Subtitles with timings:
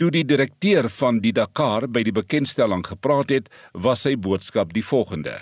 [0.00, 4.80] Toe die direkteur van die Dakar by die bekendstelling gepraat het, was sy boodskap die
[4.80, 5.34] volgende: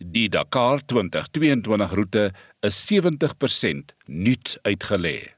[0.00, 2.22] Die Dakar 2022 roete
[2.64, 5.34] is 70% nuut uitgelê.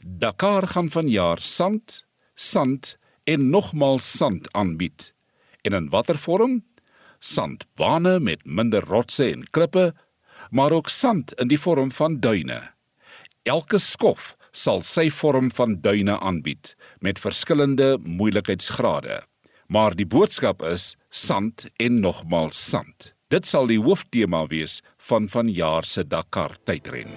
[0.00, 2.94] Dakar gaan vanjaar sand, sand
[3.28, 5.12] en nogmaal sand aanbied.
[5.68, 6.62] En in watter vorm?
[7.20, 9.92] Sandbane met minder rotse en klippe,
[10.48, 12.62] maar ook sand in die vorm van duine.
[13.44, 19.22] Elke skof sal sy vorm van duine aanbied met verskillende moeilikheidsgrade.
[19.66, 23.12] Maar die boodskap is sand en nogmaal sand.
[23.32, 27.10] Dit sal die hooftema wees van vanjaar se Dakar tydren.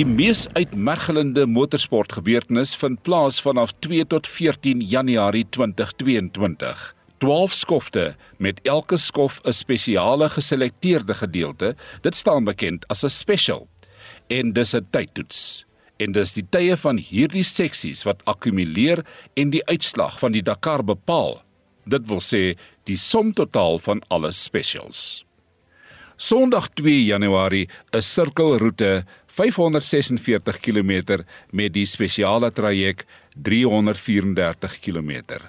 [0.00, 6.78] Die mees uitmergelende motorsportgebeurtenis vind plaas vanaf 2 tot 14 Januarie 2022.
[7.20, 8.04] 12 skofte
[8.38, 11.74] met elke skof 'n spesiale geselekteerde gedeelte.
[12.00, 13.68] Dit staan bekend as 'n special.
[14.28, 15.66] En dis 'n tydtoets.
[15.96, 20.84] En dis die tye van hierdie seksies wat akkumuleer en die uitslag van die Dakar
[20.84, 21.42] bepaal.
[21.84, 25.24] Dit wil sê die som totaal van alle specials.
[26.20, 29.04] Sondag 2 Januarie 'n sirkelroete
[29.36, 35.40] 546 km met die spesiale traject 334 km.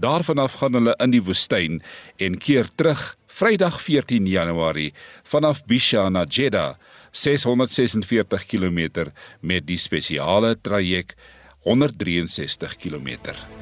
[0.00, 1.82] Daarvan af gaan hulle in die woestyn
[2.16, 6.76] en keer terug Vrydag 14 Januarie vanaf Bisha na Jeddah
[7.12, 9.10] 646 km
[9.40, 11.16] met die spesiale traject
[11.64, 13.59] 163 km.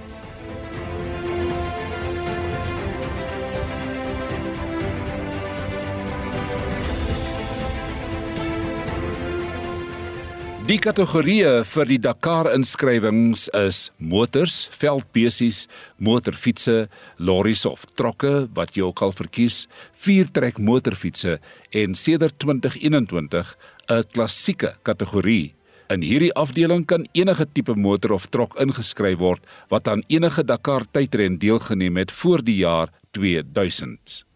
[10.68, 15.62] Die kategorieë vir die Dakar inskrywings is motors, veldbesies,
[15.96, 19.62] motorfietsse, lorries of trokke wat jy ook al verkies,
[19.96, 21.38] viertrek motorfietsse
[21.72, 23.56] en sedert 2021
[23.88, 25.54] 'n klassieke kategorie.
[25.88, 29.40] In hierdie afdeling kan enige tipe motor of trok ingeskryf word
[29.70, 34.27] wat aan enige Dakar tydren deelgeneem het voor die jaar 2000.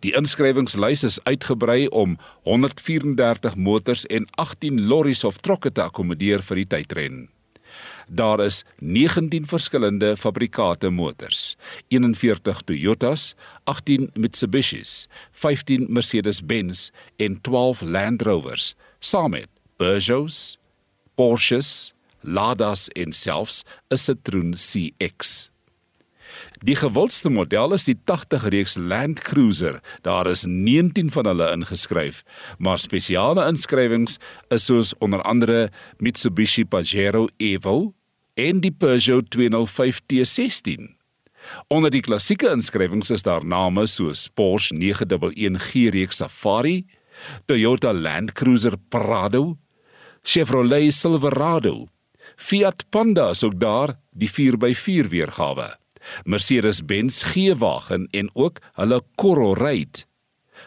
[0.00, 6.62] Die inskrywingslys is uitgebrei om 134 motors en 18 lorries of trokke te akkommodeer vir
[6.62, 7.26] die tydren.
[8.08, 11.56] Daar is 19 verskillende fabrikate motors,
[11.88, 13.34] 41 Toyotas,
[13.64, 20.56] 18 Mitsubishis, 15 Mercedes-Benz en 12 Land Rovers, saam met Peugeots,
[21.14, 25.50] Porsches, Ladas en selfs 'n Citroen CX.
[26.62, 29.80] Die gewildste model is die 80 reeks Land Cruiser.
[30.02, 32.22] Daar is 19 van hulle ingeskryf,
[32.58, 34.18] maar spesiale inskrywings
[34.54, 37.94] is soos onder andere Mitsubishi Pajero Evo
[38.34, 40.94] en die Peugeot 205 T16.
[41.68, 46.86] Onder die klassieke inskrywings is daar name soos Porsche 911 reeks Safari,
[47.46, 49.56] Toyota Land Cruiser Prado,
[50.22, 51.88] Chevrolet Silverado,
[52.36, 55.76] Fiat Panda is ook daar, die 4x4 weergawe.
[56.24, 60.04] Mercedes-Benz G-wagen en ook hulle Cororide,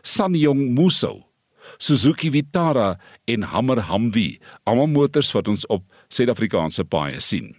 [0.02, 1.28] Sanyong Muso,
[1.78, 7.56] Suzuki Vitara en Hummer Humvee, almal motors wat ons op Suid-Afrikaanse paaie sien.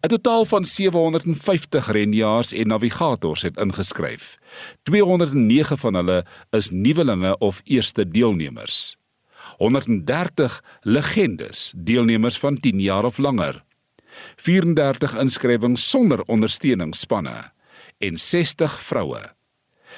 [0.00, 4.38] 'n Totaal van 750 renjaars en navigators het ingeskryf.
[4.82, 8.96] 209 van hulle is nuwelinge of eerste deelnemers.
[9.56, 13.64] 130 legendes, deelnemers van 10 jaar of langer.
[14.36, 17.50] 34 inskrywings sonder ondersteuningsspanne
[17.98, 19.20] en 60 vroue.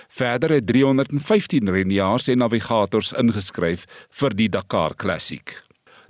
[0.09, 5.55] Verder het 315 renjaars en navigators ingeskryf vir die Dakar Classic.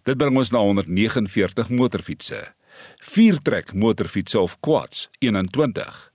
[0.04, 2.40] Dit bring ons na 149 motorfietsse.
[3.04, 6.12] Viertrek motorfietsse of quads 21.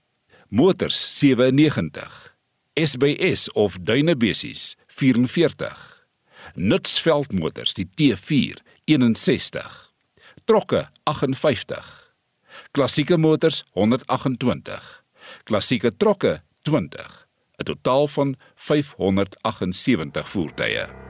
[0.48, 2.36] Motors 97.
[2.74, 5.76] SBS of duinebesies 44.
[6.54, 9.85] Nutsveldmotors die T4 61
[10.46, 11.82] trokke 58.
[12.72, 15.02] Klassieke motors 128.
[15.44, 17.26] Klassieke trokke 20.
[17.58, 21.05] 'n Totaal van 578 voertuie.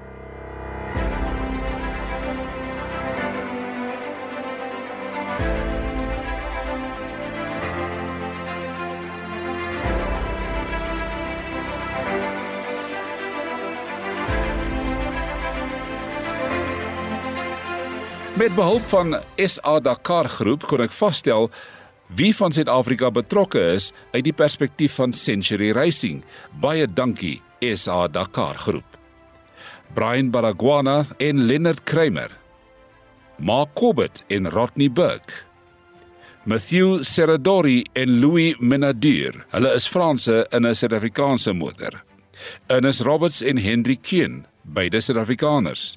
[18.37, 19.17] Met behulp van
[19.49, 21.47] SA Dakar Groep kon ek vasstel
[22.19, 26.21] wie van Suid-Afrika betrokke is uit die perspektief van Century Racing.
[26.61, 29.01] Baie dankie SA Dakar Groep.
[29.97, 32.29] Brian Baragwana en Leonard Kramer.
[33.41, 35.41] Mark Corbett en Rodney Burke.
[36.45, 39.47] Matthew Serradori en Louis Menadur.
[39.57, 42.05] Hulle is Franse in 'n Suid-Afrikaanse motor.
[42.69, 45.97] Ernest Roberts en Henry Keen, beide Suid-Afrikaners.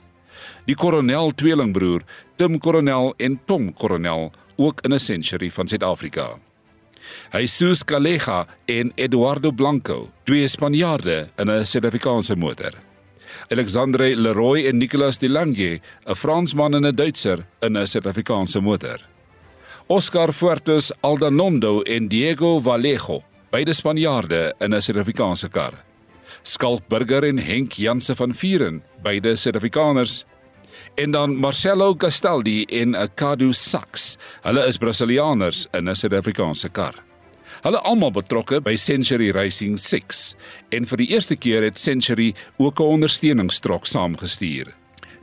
[0.66, 2.02] Die Coronel tweelingbroer,
[2.36, 6.40] Tim Coronel en Tom Coronel, ook in 'n Century van Suid-Afrika.
[7.32, 12.74] Jesus Calleja en Eduardo Blanco, twee Spanjaarde in 'n Suid-Afrikaanse motor.
[13.50, 19.00] Alexandre Leroy en Nicolas Delange, 'n Fransman en 'n Duitser in 'n Suid-Afrikaanse motor.
[19.88, 25.74] Oscar Fuertes Aldanondo en Diego Vallejo, beide Spanjaarde in 'n Suid-Afrikaanse kar.
[26.44, 30.26] Skalk Burger en Henk Janse van Vieren, beide Suid-Afrikaners.
[30.96, 34.18] En dan Marcelo Castaldi en Akadu Sachs.
[34.42, 36.96] Hulle is Brasilianers in 'n Suid-Afrikaanse kar.
[37.62, 40.36] Hulle almal betrokke by Century Racing 6
[40.70, 44.74] en vir die eerste keer het Century ook 'n ondersteuningstrok saamgestuur.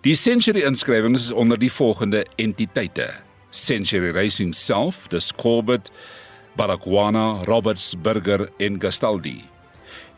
[0.03, 3.09] Die Century inskrywings is onder die volgende entiteite:
[3.51, 5.91] Century Racing self, dis Corbett,
[6.57, 9.45] Baragwana, Roberts, Burger en Gastaldi.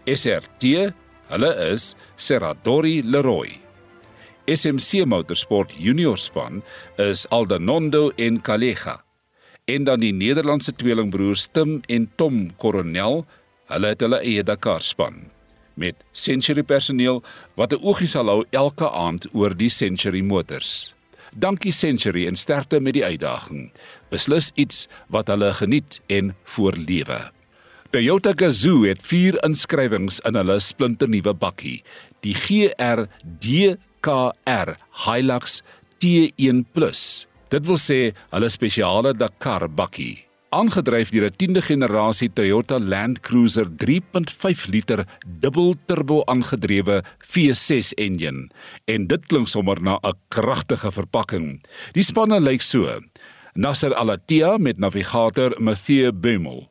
[0.04, 0.92] SRT,
[1.26, 3.67] hulle is Serradori Leroy.
[4.48, 6.62] SMC Motorsport Junior span
[6.96, 9.02] is Aldanondo en Calleja.
[9.64, 13.26] En dan die Nederlandse tweelingbroers Tim en Tom Coronel,
[13.68, 15.26] hulle het hulle eie Dakar span
[15.78, 17.22] met Century personeel
[17.54, 20.94] wat 'n oogie sal hou elke aand oor die Century motors.
[21.32, 23.70] Dankie Century en sterkte met die uitdaging.
[24.10, 27.30] Beslis iets wat hulle geniet en voorlewe.
[27.90, 31.82] Toyota Gazoo het 4 inskrywings in hulle splinternuwe bakkie,
[32.20, 33.06] die GR
[33.98, 35.62] DKR Hilux
[35.98, 37.26] T1+.
[37.50, 38.00] Dit wil sê
[38.30, 45.74] hulle spesiale Dakar bakkie aangedryf deur 'n 10de generasie Toyota Land Cruiser 3.5 liter dubbel
[45.86, 48.48] turbo aangedrewe V6 enjin
[48.86, 51.60] en dit klink sommer na 'n kragtige verpakking.
[51.92, 53.00] Die spanne lyk so:
[53.54, 56.68] Nasser Al-Attiyah met navigator Mathieu Bemel,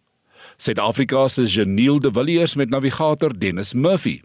[0.58, 4.22] Suid-Afrika se Janiel de Villiers met navigator Dennis Murphy.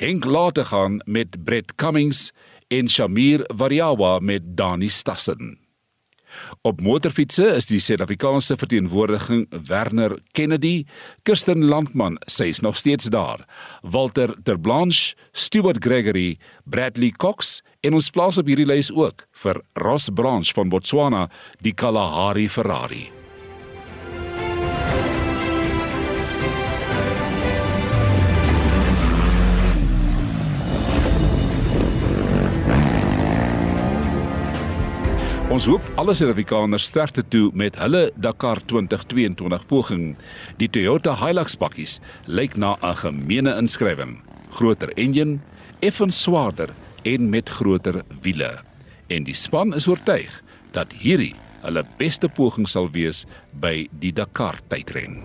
[0.00, 2.30] Henk Lategan met Brett Cummings
[2.68, 5.58] en Shamir Variawa met Dani Stassen.
[6.62, 10.84] Op motorfietsse is die Suid-Afrikaanse verteenwoordiging Werner Kennedy,
[11.26, 13.44] Kirsten Landman, sy is nog steeds daar.
[13.82, 20.10] Walter Terblanche, Stuart Gregory, Bradley Cox en ons plaas op hierdie lys ook vir Ross
[20.14, 21.28] Branch van Botswana,
[21.64, 23.08] die Kalahari Ferrari.
[35.60, 40.04] Ons hoop alle Suid-Afrikaners sterkte toe met hulle Dakar 2022 poging.
[40.56, 44.22] Die Toyota Hilux bakkies lyk na 'n gemeene inskrywing.
[44.56, 45.42] Groter enjin,
[45.82, 46.70] effens swaarder
[47.04, 48.62] en met groter wiele.
[49.08, 50.42] En die span is oortuig
[50.72, 55.24] dat hierdie hulle beste poging sal wees by die Dakar tydren.